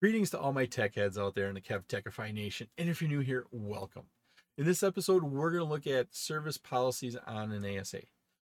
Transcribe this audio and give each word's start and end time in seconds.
Greetings 0.00 0.30
to 0.30 0.38
all 0.38 0.52
my 0.52 0.64
tech 0.64 0.94
heads 0.94 1.18
out 1.18 1.34
there 1.34 1.48
in 1.48 1.56
the 1.56 1.60
Kev 1.60 1.82
Techify 1.88 2.32
Nation. 2.32 2.68
And 2.78 2.88
if 2.88 3.02
you're 3.02 3.10
new 3.10 3.18
here, 3.18 3.46
welcome. 3.50 4.04
In 4.56 4.64
this 4.64 4.84
episode, 4.84 5.24
we're 5.24 5.50
going 5.50 5.64
to 5.64 5.68
look 5.68 5.88
at 5.88 6.14
service 6.14 6.56
policies 6.56 7.16
on 7.26 7.50
an 7.50 7.64
ASA. 7.64 8.02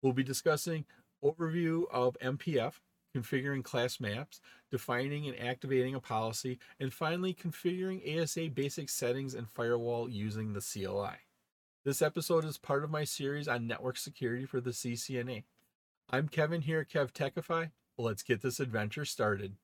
We'll 0.00 0.14
be 0.14 0.22
discussing 0.22 0.86
overview 1.22 1.82
of 1.92 2.16
MPF, 2.22 2.76
configuring 3.14 3.62
class 3.62 4.00
maps, 4.00 4.40
defining 4.70 5.28
and 5.28 5.38
activating 5.38 5.94
a 5.94 6.00
policy, 6.00 6.58
and 6.80 6.94
finally 6.94 7.34
configuring 7.34 8.22
ASA 8.22 8.48
basic 8.48 8.88
settings 8.88 9.34
and 9.34 9.46
firewall 9.46 10.08
using 10.08 10.54
the 10.54 10.62
CLI. 10.62 11.18
This 11.84 12.00
episode 12.00 12.46
is 12.46 12.56
part 12.56 12.84
of 12.84 12.90
my 12.90 13.04
series 13.04 13.48
on 13.48 13.66
network 13.66 13.98
security 13.98 14.46
for 14.46 14.62
the 14.62 14.70
CCNA. 14.70 15.44
I'm 16.08 16.28
Kevin 16.28 16.62
here 16.62 16.80
at 16.80 16.88
Kev 16.88 17.12
Techify. 17.12 17.72
Let's 17.98 18.22
get 18.22 18.40
this 18.40 18.60
adventure 18.60 19.04
started. 19.04 19.56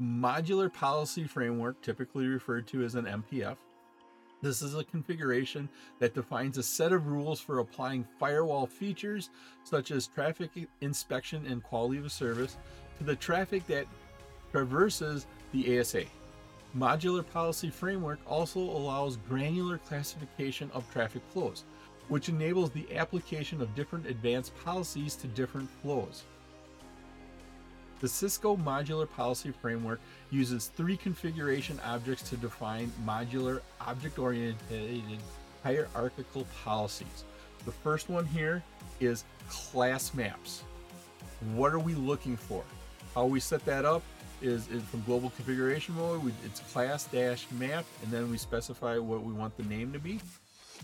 Modular 0.00 0.72
policy 0.72 1.24
framework, 1.24 1.80
typically 1.82 2.26
referred 2.26 2.66
to 2.68 2.82
as 2.82 2.94
an 2.94 3.06
MPF. 3.06 3.56
This 4.42 4.60
is 4.60 4.74
a 4.74 4.84
configuration 4.84 5.68
that 5.98 6.14
defines 6.14 6.58
a 6.58 6.62
set 6.62 6.92
of 6.92 7.06
rules 7.06 7.40
for 7.40 7.58
applying 7.58 8.06
firewall 8.18 8.66
features 8.66 9.30
such 9.64 9.90
as 9.90 10.06
traffic 10.06 10.50
inspection 10.82 11.46
and 11.46 11.62
quality 11.62 11.98
of 11.98 12.12
service 12.12 12.58
to 12.98 13.04
the 13.04 13.16
traffic 13.16 13.66
that 13.66 13.86
traverses 14.52 15.26
the 15.52 15.80
ASA. 15.80 16.04
Modular 16.76 17.24
policy 17.32 17.70
framework 17.70 18.18
also 18.26 18.60
allows 18.60 19.16
granular 19.28 19.78
classification 19.78 20.70
of 20.74 20.90
traffic 20.92 21.22
flows, 21.32 21.64
which 22.08 22.28
enables 22.28 22.70
the 22.70 22.86
application 22.94 23.62
of 23.62 23.74
different 23.74 24.06
advanced 24.06 24.52
policies 24.62 25.16
to 25.16 25.26
different 25.28 25.70
flows. 25.82 26.24
The 28.00 28.08
Cisco 28.08 28.56
Modular 28.58 29.10
Policy 29.10 29.50
Framework 29.50 30.00
uses 30.30 30.66
three 30.76 30.98
configuration 30.98 31.80
objects 31.82 32.28
to 32.28 32.36
define 32.36 32.92
modular, 33.06 33.60
object 33.80 34.18
oriented, 34.18 35.02
hierarchical 35.62 36.46
policies. 36.62 37.24
The 37.64 37.72
first 37.72 38.10
one 38.10 38.26
here 38.26 38.62
is 39.00 39.24
class 39.48 40.12
maps. 40.12 40.62
What 41.54 41.72
are 41.72 41.78
we 41.78 41.94
looking 41.94 42.36
for? 42.36 42.62
How 43.14 43.24
we 43.24 43.40
set 43.40 43.64
that 43.64 43.86
up 43.86 44.02
is, 44.42 44.68
is 44.68 44.82
from 44.84 45.02
global 45.04 45.30
configuration 45.30 45.94
mode, 45.94 46.22
we, 46.22 46.32
it's 46.44 46.60
class 46.60 47.04
dash 47.04 47.46
map, 47.52 47.86
and 48.02 48.12
then 48.12 48.30
we 48.30 48.36
specify 48.36 48.98
what 48.98 49.22
we 49.22 49.32
want 49.32 49.56
the 49.56 49.64
name 49.64 49.90
to 49.94 49.98
be. 49.98 50.20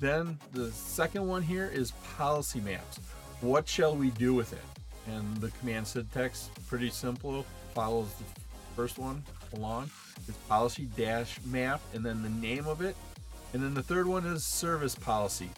Then 0.00 0.38
the 0.52 0.72
second 0.72 1.28
one 1.28 1.42
here 1.42 1.70
is 1.72 1.90
policy 2.16 2.60
maps. 2.60 2.98
What 3.42 3.68
shall 3.68 3.94
we 3.94 4.10
do 4.10 4.32
with 4.32 4.54
it? 4.54 4.81
And 5.06 5.36
the 5.38 5.50
command 5.52 5.86
syntax 5.86 6.50
pretty 6.68 6.90
simple 6.90 7.44
follows 7.74 8.08
the 8.14 8.40
first 8.76 8.98
one 8.98 9.22
along. 9.54 9.90
It's 10.28 10.36
policy 10.48 10.88
dash 10.96 11.38
map 11.46 11.80
and 11.94 12.04
then 12.04 12.22
the 12.22 12.28
name 12.28 12.66
of 12.66 12.80
it. 12.82 12.96
And 13.52 13.62
then 13.62 13.74
the 13.74 13.82
third 13.82 14.06
one 14.06 14.24
is 14.26 14.44
service 14.44 14.94
policy. 14.94 15.50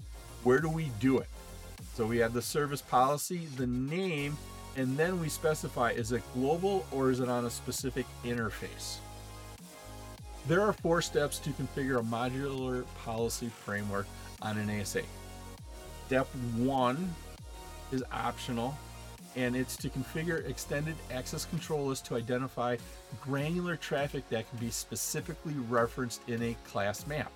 Where 0.43 0.61
do 0.61 0.69
we 0.69 0.91
do 1.01 1.19
it? 1.19 1.29
So 1.95 2.07
we 2.07 2.19
have 2.19 2.33
the 2.33 2.43
service 2.43 2.83
policy 2.83 3.47
the 3.57 3.67
name 3.67 4.37
and 4.77 4.97
then 4.97 5.21
we 5.21 5.29
specify 5.29 5.91
is 5.91 6.13
it 6.13 6.23
global 6.35 6.85
or 6.91 7.11
is 7.11 7.21
it 7.21 7.29
on 7.29 7.45
a 7.45 7.51
specific 7.51 8.07
interface? 8.25 8.97
There 10.49 10.61
are 10.61 10.73
four 10.73 11.01
steps 11.01 11.39
to 11.41 11.51
configure 11.51 12.01
a 12.01 12.03
modular 12.03 12.85
policy 13.05 13.49
framework 13.49 14.07
on 14.43 14.59
an 14.59 14.81
asa 14.81 15.03
step 16.07 16.27
one 16.57 17.13
is 17.91 18.05
optional 18.13 18.77
and 19.37 19.57
it's 19.57 19.77
to 19.77 19.89
configure 19.89 20.49
extended 20.49 20.95
access 21.11 21.45
control 21.45 21.87
lists 21.87 22.07
to 22.09 22.17
identify 22.17 22.77
granular 23.21 23.77
traffic 23.77 24.29
that 24.29 24.49
can 24.49 24.59
be 24.59 24.71
specifically 24.71 25.55
referenced 25.69 26.21
in 26.29 26.43
a 26.43 26.57
class 26.65 27.07
map. 27.07 27.33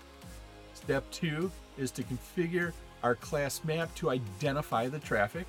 Step 0.75 1.05
two 1.11 1.51
is 1.77 1.91
to 1.91 2.03
configure 2.05 2.73
our 3.03 3.15
class 3.15 3.63
map 3.65 3.95
to 3.97 4.11
identify 4.11 4.89
the 4.89 4.99
traffic. 4.99 5.47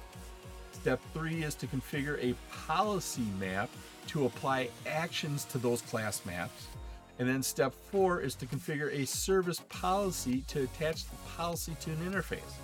Step 0.71 0.99
three 1.13 1.43
is 1.43 1.55
to 1.55 1.67
configure 1.67 2.17
a 2.23 2.35
policy 2.51 3.27
map 3.39 3.69
to 4.07 4.25
apply 4.25 4.69
actions 4.87 5.45
to 5.45 5.57
those 5.57 5.81
class 5.81 6.25
maps. 6.25 6.67
And 7.19 7.27
then 7.27 7.43
step 7.43 7.73
four 7.91 8.21
is 8.21 8.33
to 8.35 8.45
configure 8.45 8.91
a 8.93 9.05
service 9.05 9.61
policy 9.69 10.41
to 10.47 10.63
attach 10.63 11.05
the 11.05 11.15
policy 11.35 11.75
to 11.81 11.91
an 11.91 11.97
interface. 11.97 12.55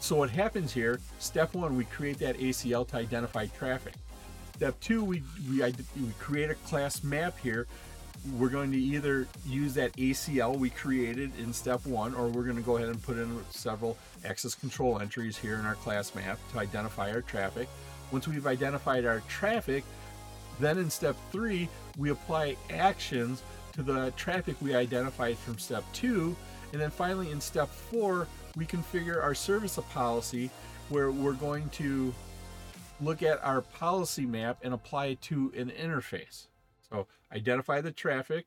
So 0.00 0.16
what 0.16 0.30
happens 0.30 0.72
here, 0.72 0.98
step 1.18 1.54
one, 1.54 1.76
we 1.76 1.84
create 1.84 2.18
that 2.20 2.38
ACL 2.38 2.88
to 2.88 2.96
identify 2.96 3.46
traffic. 3.46 3.92
Step 4.56 4.80
two, 4.80 5.04
we, 5.04 5.22
we, 5.48 5.62
we 5.62 6.10
create 6.18 6.50
a 6.50 6.54
class 6.54 7.04
map 7.04 7.38
here. 7.38 7.66
We're 8.38 8.48
going 8.48 8.72
to 8.72 8.78
either 8.78 9.28
use 9.46 9.74
that 9.74 9.92
ACL 9.92 10.56
we 10.56 10.70
created 10.70 11.32
in 11.38 11.52
step 11.52 11.84
one, 11.86 12.14
or 12.14 12.28
we're 12.28 12.44
going 12.44 12.56
to 12.56 12.62
go 12.62 12.76
ahead 12.76 12.88
and 12.88 13.02
put 13.02 13.18
in 13.18 13.42
several 13.50 13.96
access 14.24 14.54
control 14.54 14.98
entries 14.98 15.36
here 15.36 15.56
in 15.56 15.66
our 15.66 15.76
class 15.76 16.14
map 16.14 16.38
to 16.52 16.58
identify 16.58 17.10
our 17.12 17.20
traffic. 17.20 17.68
Once 18.10 18.26
we've 18.26 18.46
identified 18.46 19.04
our 19.04 19.20
traffic, 19.28 19.84
then 20.58 20.78
in 20.78 20.90
step 20.90 21.16
three, 21.30 21.68
we 21.98 22.10
apply 22.10 22.56
actions 22.70 23.42
to 23.72 23.82
the 23.82 24.12
traffic 24.16 24.56
we 24.60 24.74
identified 24.74 25.36
from 25.38 25.58
step 25.58 25.84
two. 25.92 26.34
And 26.72 26.80
then 26.80 26.90
finally 26.90 27.30
in 27.30 27.40
step 27.40 27.68
four, 27.68 28.26
we 28.56 28.66
configure 28.66 29.22
our 29.22 29.34
service 29.34 29.78
policy 29.90 30.50
where 30.88 31.10
we're 31.10 31.32
going 31.32 31.68
to 31.70 32.14
look 33.00 33.22
at 33.22 33.42
our 33.44 33.62
policy 33.62 34.26
map 34.26 34.58
and 34.62 34.74
apply 34.74 35.06
it 35.06 35.22
to 35.22 35.52
an 35.56 35.70
interface. 35.70 36.46
So 36.90 37.06
identify 37.32 37.80
the 37.80 37.92
traffic, 37.92 38.46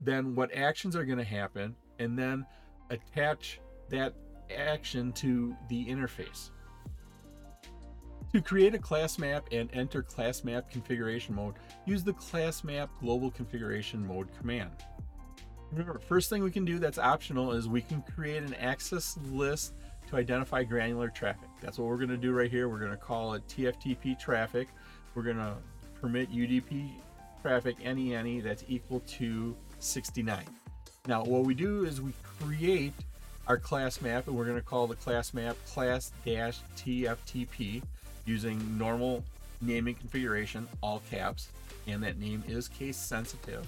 then 0.00 0.34
what 0.34 0.54
actions 0.54 0.94
are 0.94 1.04
going 1.04 1.18
to 1.18 1.24
happen, 1.24 1.74
and 1.98 2.18
then 2.18 2.46
attach 2.90 3.60
that 3.90 4.14
action 4.54 5.12
to 5.12 5.56
the 5.68 5.86
interface. 5.86 6.50
To 8.32 8.42
create 8.42 8.74
a 8.74 8.78
class 8.78 9.18
map 9.18 9.48
and 9.52 9.70
enter 9.72 10.02
class 10.02 10.42
map 10.44 10.70
configuration 10.70 11.34
mode, 11.34 11.54
use 11.86 12.02
the 12.02 12.12
class 12.14 12.64
map 12.64 12.90
global 13.00 13.30
configuration 13.30 14.06
mode 14.06 14.28
command. 14.38 14.72
Remember, 15.76 15.98
first 15.98 16.30
thing 16.30 16.44
we 16.44 16.52
can 16.52 16.64
do 16.64 16.78
that's 16.78 16.98
optional 16.98 17.50
is 17.50 17.66
we 17.66 17.80
can 17.82 18.00
create 18.14 18.44
an 18.44 18.54
access 18.54 19.18
list 19.32 19.72
to 20.08 20.16
identify 20.16 20.62
granular 20.62 21.08
traffic. 21.08 21.48
That's 21.60 21.78
what 21.78 21.88
we're 21.88 21.96
going 21.96 22.10
to 22.10 22.16
do 22.16 22.32
right 22.32 22.48
here. 22.48 22.68
We're 22.68 22.78
going 22.78 22.92
to 22.92 22.96
call 22.96 23.34
it 23.34 23.42
TFTP 23.48 24.16
traffic. 24.16 24.68
We're 25.16 25.24
going 25.24 25.38
to 25.38 25.56
permit 26.00 26.30
UDP 26.30 26.90
traffic 27.42 27.76
any 27.82 28.14
any 28.14 28.40
that's 28.40 28.62
equal 28.68 29.00
to 29.00 29.56
69. 29.80 30.44
Now, 31.08 31.24
what 31.24 31.42
we 31.42 31.54
do 31.54 31.84
is 31.84 32.00
we 32.00 32.12
create 32.38 32.92
our 33.48 33.58
class 33.58 34.00
map 34.00 34.28
and 34.28 34.36
we're 34.36 34.46
going 34.46 34.56
to 34.56 34.64
call 34.64 34.86
the 34.86 34.94
class 34.94 35.34
map 35.34 35.56
class 35.66 36.12
dash 36.24 36.60
TFTP 36.76 37.82
using 38.26 38.78
normal 38.78 39.24
naming 39.60 39.96
configuration, 39.96 40.68
all 40.82 41.02
caps, 41.10 41.48
and 41.88 42.00
that 42.04 42.20
name 42.20 42.44
is 42.46 42.68
case 42.68 42.96
sensitive. 42.96 43.66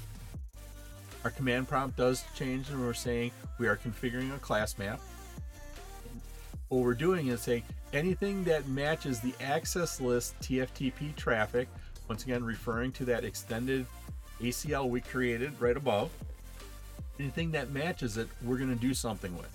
Our 1.26 1.32
command 1.32 1.66
prompt 1.66 1.96
does 1.96 2.24
change 2.36 2.70
and 2.70 2.80
we're 2.80 2.94
saying 2.94 3.32
we 3.58 3.66
are 3.66 3.76
configuring 3.76 4.32
a 4.32 4.38
class 4.38 4.78
map. 4.78 5.00
What 6.68 6.82
we're 6.84 6.94
doing 6.94 7.26
is 7.26 7.40
saying 7.40 7.64
anything 7.92 8.44
that 8.44 8.68
matches 8.68 9.18
the 9.18 9.34
access 9.40 10.00
list 10.00 10.38
TFTP 10.38 11.16
traffic, 11.16 11.66
once 12.08 12.22
again 12.22 12.44
referring 12.44 12.92
to 12.92 13.04
that 13.06 13.24
extended 13.24 13.86
ACL 14.40 14.88
we 14.88 15.00
created 15.00 15.60
right 15.60 15.76
above, 15.76 16.10
anything 17.18 17.50
that 17.50 17.72
matches 17.72 18.18
it, 18.18 18.28
we're 18.44 18.58
going 18.58 18.72
to 18.72 18.80
do 18.80 18.94
something 18.94 19.36
with. 19.36 19.50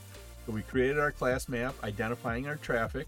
So 0.45 0.51
we 0.51 0.63
created 0.63 1.00
our 1.00 1.12
class 1.12 1.47
map 1.47 1.73
identifying 1.85 2.47
our 2.47 2.57
traffic. 2.57 3.07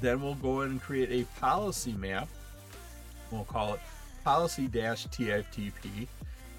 Then 0.00 0.20
we'll 0.20 0.34
go 0.34 0.62
ahead 0.62 0.72
and 0.72 0.82
create 0.82 1.12
a 1.12 1.38
policy 1.38 1.92
map. 1.92 2.26
We'll 3.30 3.44
call 3.44 3.74
it 3.74 3.80
policy-TFTP 4.24 6.08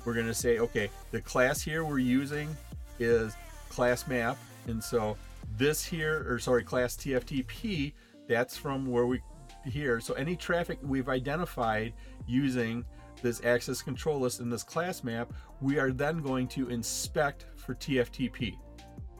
we're 0.05 0.13
going 0.13 0.27
to 0.27 0.33
say, 0.33 0.59
okay, 0.59 0.89
the 1.11 1.21
class 1.21 1.61
here 1.61 1.83
we're 1.83 1.99
using 1.99 2.55
is 2.99 3.35
class 3.69 4.07
map. 4.07 4.37
And 4.67 4.83
so 4.83 5.17
this 5.57 5.83
here, 5.83 6.25
or 6.29 6.39
sorry, 6.39 6.63
class 6.63 6.95
TFTP, 6.95 7.93
that's 8.27 8.57
from 8.57 8.85
where 8.85 9.05
we 9.05 9.21
here. 9.65 9.99
So 9.99 10.13
any 10.15 10.35
traffic 10.35 10.79
we've 10.81 11.09
identified 11.09 11.93
using 12.25 12.85
this 13.21 13.43
access 13.43 13.81
control 13.81 14.19
list 14.19 14.39
in 14.39 14.49
this 14.49 14.63
class 14.63 15.03
map, 15.03 15.31
we 15.61 15.77
are 15.77 15.91
then 15.91 16.21
going 16.21 16.47
to 16.49 16.69
inspect 16.69 17.45
for 17.55 17.75
TFTP. 17.75 18.57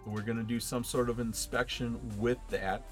We're 0.06 0.22
going 0.22 0.38
to 0.38 0.44
do 0.44 0.60
some 0.60 0.84
sort 0.84 1.10
of 1.10 1.20
inspection 1.20 2.00
with 2.18 2.40
that. 2.50 2.84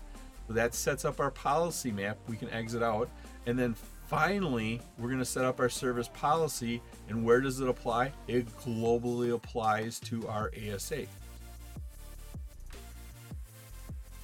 That 0.49 0.73
sets 0.73 1.05
up 1.05 1.19
our 1.19 1.31
policy 1.31 1.91
map. 1.91 2.17
We 2.27 2.35
can 2.35 2.49
exit 2.49 2.83
out. 2.83 3.09
And 3.45 3.57
then 3.57 3.75
Finally, 4.09 4.81
we're 4.97 5.05
going 5.05 5.19
to 5.19 5.25
set 5.25 5.45
up 5.45 5.59
our 5.59 5.69
service 5.69 6.07
policy. 6.07 6.81
And 7.09 7.23
where 7.23 7.41
does 7.41 7.59
it 7.59 7.69
apply? 7.69 8.11
It 8.27 8.47
globally 8.57 9.35
applies 9.35 9.99
to 9.99 10.27
our 10.27 10.51
ASA. 10.57 11.05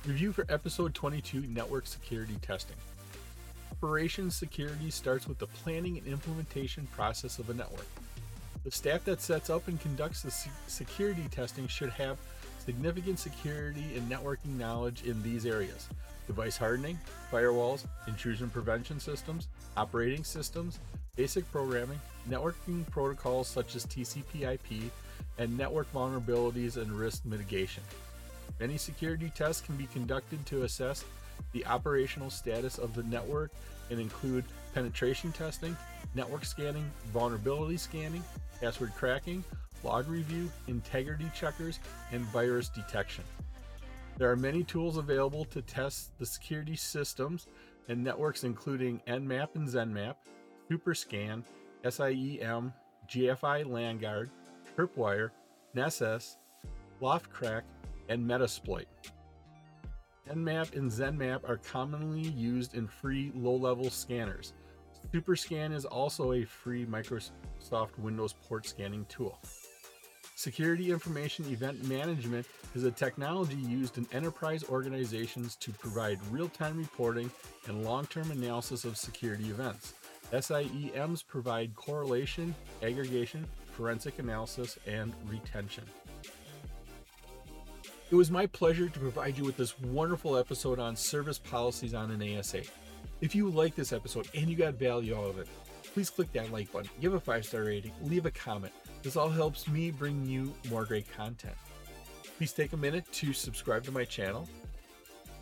Review 0.08 0.32
for 0.34 0.44
episode 0.50 0.96
22 0.96 1.42
Network 1.42 1.86
Security 1.86 2.36
Testing. 2.42 2.78
Operations 3.74 4.36
security 4.36 4.90
starts 4.90 5.28
with 5.28 5.38
the 5.38 5.46
planning 5.46 6.00
and 6.00 6.08
implementation 6.08 6.88
process 6.88 7.38
of 7.38 7.52
a 7.52 7.54
network. 7.54 7.88
The 8.64 8.72
staff 8.72 9.06
that 9.06 9.22
sets 9.22 9.52
up 9.52 9.68
and 9.68 9.80
conducts 9.80 10.24
the 10.24 10.32
security 10.66 11.28
testing 11.30 11.68
should 11.68 11.92
have 11.92 12.18
significant 12.58 13.20
security 13.20 13.86
and 13.96 14.12
networking 14.12 14.58
knowledge 14.58 15.04
in 15.04 15.22
these 15.22 15.46
areas 15.46 15.90
device 16.28 16.58
hardening, 16.58 17.00
firewalls, 17.32 17.86
intrusion 18.08 18.50
prevention 18.50 19.00
systems, 19.00 19.48
operating 19.78 20.24
systems, 20.24 20.80
basic 21.16 21.50
programming, 21.52 22.00
networking 22.30 22.90
protocols 22.92 23.48
such 23.48 23.76
as 23.76 23.86
TCP/IP, 23.86 24.92
and 25.38 25.58
network 25.58 25.92
vulnerabilities 25.94 26.78
and 26.78 26.92
risk 26.92 27.26
mitigation. 27.26 27.84
Many 28.60 28.78
security 28.78 29.32
tests 29.36 29.62
can 29.62 29.76
be 29.76 29.88
conducted 29.88 30.46
to 30.48 30.64
assess 30.64 31.04
the 31.52 31.66
operational 31.66 32.30
status 32.30 32.78
of 32.78 32.94
the 32.96 33.04
network 33.04 33.52
and 33.90 34.00
include 34.00 34.46
penetration 34.74 35.32
testing, 35.32 35.76
network 36.16 36.46
scanning, 36.46 36.90
vulnerability 37.14 37.78
scanning, 37.78 38.24
password 38.60 38.94
cracking, 38.96 39.44
log 39.84 40.08
review, 40.08 40.50
integrity 40.68 41.30
checkers, 41.36 41.80
and 42.12 42.22
virus 42.22 42.70
detection. 42.70 43.24
There 44.18 44.32
are 44.32 44.38
many 44.38 44.64
tools 44.64 44.98
available 44.98 45.44
to 45.46 45.62
test 45.62 46.18
the 46.18 46.26
security 46.26 46.78
systems 46.78 47.48
and 47.90 48.04
networks, 48.04 48.46
including 48.46 49.02
Nmap 49.08 49.56
and 49.56 49.68
ZenMap, 49.68 50.16
SuperScan, 50.70 51.44
SIEM, 51.84 52.74
GFI 53.10 53.66
Landguard, 53.66 54.30
Tripwire, 54.76 55.32
Nessus, 55.74 56.38
L0phtCrack, 57.02 57.64
and 58.08 58.26
Metasploit. 58.26 58.86
Nmap 60.32 60.76
and 60.76 60.90
ZenMap 60.90 61.48
are 61.48 61.58
commonly 61.58 62.30
used 62.30 62.74
in 62.74 62.88
free 62.88 63.32
low 63.36 63.56
level 63.56 63.90
scanners. 63.90 64.54
SuperScan 65.14 65.74
is 65.74 65.86
also 65.86 66.34
a 66.34 66.46
free 66.46 66.86
Microsoft 66.86 67.98
Windows 68.00 68.34
port 68.48 68.66
scanning 68.66 69.06
tool. 69.10 69.40
Security 70.38 70.92
Information 70.92 71.46
Event 71.50 71.82
Management 71.88 72.46
is 72.76 72.84
a 72.84 72.92
technology 72.92 73.56
used 73.56 73.98
in 73.98 74.06
enterprise 74.12 74.66
organizations 74.68 75.56
to 75.56 75.72
provide 75.72 76.20
real 76.30 76.50
time 76.50 76.78
reporting 76.78 77.32
and 77.68 77.86
long 77.86 78.06
term 78.08 78.30
analysis 78.32 78.84
of 78.84 78.98
security 78.98 79.46
events. 79.46 79.94
SIEMs 80.34 81.26
provide 81.26 81.74
correlation, 81.78 82.54
aggregation, 82.84 83.46
forensic 83.72 84.20
analysis, 84.20 84.78
and 84.86 85.14
retention. 85.26 85.86
It 88.12 88.16
was 88.16 88.30
my 88.30 88.46
pleasure 88.46 88.90
to 88.90 89.00
provide 89.00 89.38
you 89.38 89.46
with 89.46 89.56
this 89.56 89.80
wonderful 89.80 90.36
episode 90.36 90.80
on 90.80 90.98
service 90.98 91.40
policies 91.40 91.94
on 91.94 92.12
an 92.12 92.38
ASA. 92.38 92.64
If 93.22 93.36
you 93.36 93.50
like 93.50 93.74
this 93.76 93.94
episode 93.94 94.28
and 94.36 94.50
you 94.50 94.58
got 94.58 94.74
value 94.74 95.16
out 95.16 95.30
of 95.30 95.40
it, 95.40 95.48
please 95.94 96.10
click 96.10 96.34
that 96.34 96.52
like 96.52 96.74
button, 96.74 96.90
give 97.00 97.14
a 97.14 97.22
five 97.22 97.46
star 97.46 97.64
rating, 97.64 97.94
leave 98.04 98.26
a 98.26 98.32
comment. 98.32 98.74
This 99.06 99.16
all 99.16 99.30
helps 99.30 99.68
me 99.68 99.92
bring 99.92 100.26
you 100.26 100.52
more 100.68 100.84
great 100.84 101.06
content. 101.16 101.54
Please 102.40 102.52
take 102.52 102.74
a 102.74 102.78
minute 102.78 103.06
to 103.12 103.34
subscribe 103.34 103.84
to 103.84 103.92
my 103.92 104.04
channel. 104.04 104.50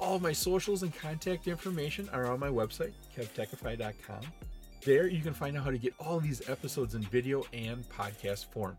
All 0.02 0.20
my 0.20 0.34
socials 0.34 0.84
and 0.84 0.94
contact 0.94 1.48
information 1.48 2.10
are 2.12 2.30
on 2.30 2.42
my 2.42 2.50
website, 2.50 2.92
kevtechify.com. 3.18 4.20
There 4.84 5.08
you 5.08 5.22
can 5.22 5.34
find 5.34 5.56
out 5.56 5.64
how 5.64 5.72
to 5.72 5.78
get 5.78 5.94
all 5.98 6.20
these 6.20 6.50
episodes 6.50 6.94
in 6.94 7.04
video 7.04 7.46
and 7.54 7.88
podcast 7.88 8.48
form. 8.48 8.78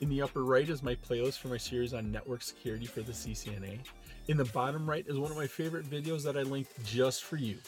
In 0.00 0.10
the 0.10 0.22
upper 0.22 0.44
right 0.44 0.68
is 0.68 0.84
my 0.84 0.94
playlist 0.94 1.40
for 1.40 1.48
my 1.48 1.56
series 1.56 1.92
on 1.92 2.12
network 2.12 2.42
security 2.42 2.86
for 2.86 3.00
the 3.00 3.10
CCNA. 3.10 3.80
In 4.28 4.36
the 4.36 4.44
bottom 4.44 4.88
right 4.88 5.04
is 5.08 5.18
one 5.18 5.32
of 5.32 5.36
my 5.36 5.48
favorite 5.48 5.90
videos 5.90 6.22
that 6.22 6.36
I 6.36 6.42
linked 6.42 6.84
just 6.84 7.24
for 7.24 7.34
you. 7.34 7.58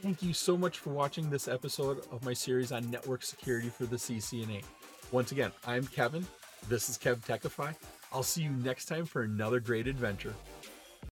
Thank 0.00 0.22
you 0.22 0.32
so 0.32 0.56
much 0.56 0.78
for 0.78 0.88
watching 0.88 1.28
this 1.28 1.48
episode 1.48 2.06
of 2.10 2.24
my 2.24 2.32
series 2.32 2.72
on 2.72 2.90
network 2.90 3.22
security 3.22 3.68
for 3.68 3.84
the 3.84 3.96
CCNA. 3.96 4.62
Once 5.14 5.30
again, 5.30 5.52
I'm 5.64 5.86
Kevin. 5.86 6.26
This 6.68 6.88
is 6.88 6.98
Kev 6.98 7.20
Techify. 7.20 7.72
I'll 8.12 8.24
see 8.24 8.42
you 8.42 8.50
next 8.50 8.86
time 8.86 9.04
for 9.04 9.22
another 9.22 9.60
great 9.60 9.86
adventure. 9.86 10.34